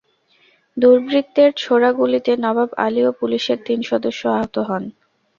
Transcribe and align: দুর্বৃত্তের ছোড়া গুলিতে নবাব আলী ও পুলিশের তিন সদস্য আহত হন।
দুর্বৃত্তের 0.77 1.49
ছোড়া 1.57 1.89
গুলিতে 1.99 2.31
নবাব 2.37 2.69
আলী 2.85 3.01
ও 3.05 3.11
পুলিশের 3.19 3.59
তিন 3.67 3.79
সদস্য 3.89 4.21
আহত 4.35 4.55
হন। 4.67 4.83